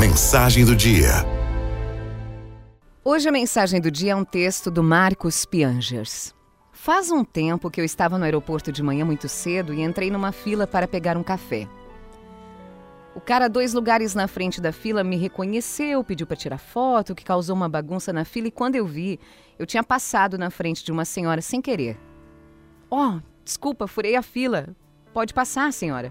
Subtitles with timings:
[0.00, 1.10] Mensagem do dia.
[3.04, 6.34] Hoje a mensagem do dia é um texto do Marcos Piangers.
[6.72, 10.32] Faz um tempo que eu estava no aeroporto de manhã muito cedo e entrei numa
[10.32, 11.68] fila para pegar um café.
[13.14, 17.22] O cara dois lugares na frente da fila me reconheceu, pediu para tirar foto, que
[17.22, 19.20] causou uma bagunça na fila e quando eu vi,
[19.58, 22.00] eu tinha passado na frente de uma senhora sem querer.
[22.88, 24.74] Oh, desculpa, furei a fila.
[25.12, 26.10] Pode passar, senhora.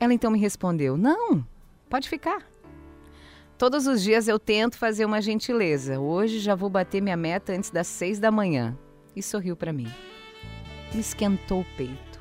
[0.00, 1.46] Ela então me respondeu: Não,
[1.88, 2.55] pode ficar.
[3.58, 5.98] Todos os dias eu tento fazer uma gentileza.
[5.98, 8.76] Hoje já vou bater minha meta antes das seis da manhã.
[9.14, 9.90] E sorriu para mim.
[10.92, 12.20] Me esquentou o peito.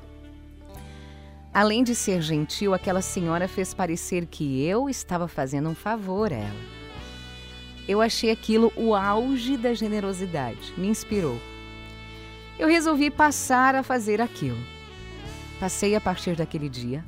[1.53, 6.37] Além de ser gentil, aquela senhora fez parecer que eu estava fazendo um favor a
[6.37, 6.75] ela.
[7.85, 10.73] Eu achei aquilo o auge da generosidade.
[10.77, 11.37] Me inspirou.
[12.57, 14.57] Eu resolvi passar a fazer aquilo.
[15.59, 17.03] Passei a partir daquele dia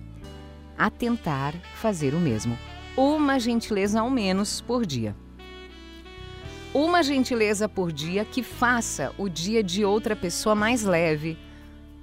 [0.78, 2.58] a tentar fazer o mesmo.
[2.98, 5.16] Uma gentileza ao menos por dia.
[6.74, 11.38] Uma gentileza por dia que faça o dia de outra pessoa mais leve,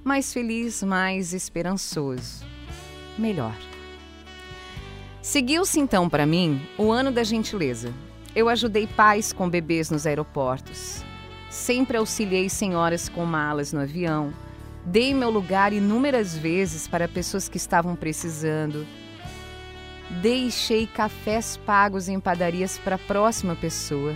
[0.04, 2.46] mais feliz, mais esperançoso.
[3.18, 3.56] Melhor.
[5.20, 7.92] Seguiu-se então para mim o ano da gentileza.
[8.34, 11.04] Eu ajudei pais com bebês nos aeroportos.
[11.50, 14.32] Sempre auxiliei senhoras com malas no avião
[14.86, 18.86] Dei meu lugar inúmeras vezes para pessoas que estavam precisando.
[20.10, 24.14] Deixei cafés pagos em padarias para a próxima pessoa.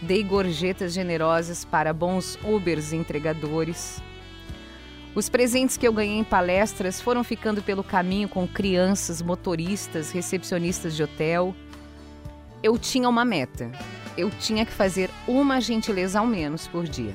[0.00, 4.02] Dei gorjetas generosas para bons Ubers entregadores.
[5.14, 10.94] Os presentes que eu ganhei em palestras foram ficando pelo caminho com crianças, motoristas, recepcionistas
[10.94, 11.54] de hotel.
[12.62, 13.70] Eu tinha uma meta.
[14.16, 17.14] Eu tinha que fazer uma gentileza ao menos por dia.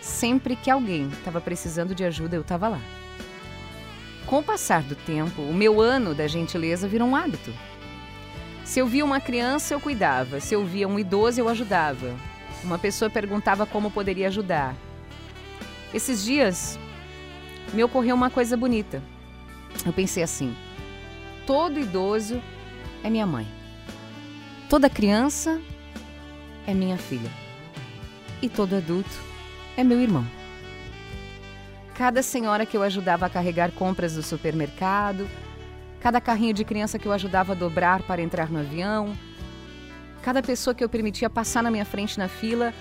[0.00, 2.80] Sempre que alguém estava precisando de ajuda, eu estava lá.
[4.26, 7.52] Com o passar do tempo, o meu ano da gentileza virou um hábito.
[8.64, 10.40] Se eu via uma criança, eu cuidava.
[10.40, 12.16] Se eu via um idoso, eu ajudava.
[12.64, 14.74] Uma pessoa perguntava como poderia ajudar.
[15.94, 16.76] Esses dias,
[17.72, 19.00] me ocorreu uma coisa bonita.
[19.84, 20.56] Eu pensei assim:
[21.46, 22.42] todo idoso
[23.04, 23.46] é minha mãe.
[24.68, 25.60] Toda criança
[26.66, 27.30] é minha filha.
[28.42, 29.16] E todo adulto
[29.76, 30.26] é meu irmão.
[31.96, 35.26] Cada senhora que eu ajudava a carregar compras do supermercado,
[35.98, 39.16] cada carrinho de criança que eu ajudava a dobrar para entrar no avião,
[40.22, 42.74] cada pessoa que eu permitia passar na minha frente na fila,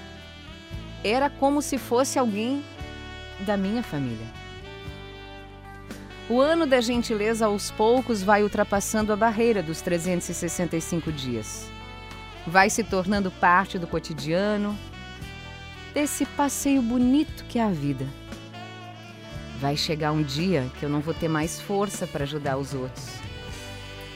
[1.02, 2.62] era como se fosse alguém
[3.46, 4.28] da minha família.
[6.30, 11.70] O ano da gentileza aos poucos vai ultrapassando a barreira dos 365 dias.
[12.46, 14.78] Vai se tornando parte do cotidiano,
[15.94, 18.06] desse passeio bonito que é a vida.
[19.60, 23.06] Vai chegar um dia que eu não vou ter mais força para ajudar os outros.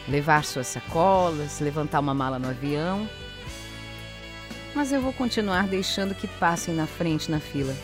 [0.08, 3.08] Levar suas sacolas, levantar uma mala no avião.
[4.76, 7.76] Mas eu vou continuar deixando que passem na frente na fila.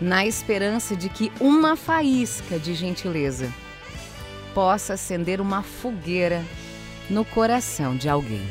[0.00, 3.52] Na esperança de que uma faísca de gentileza
[4.52, 6.44] possa acender uma fogueira
[7.08, 8.46] no coração de alguém.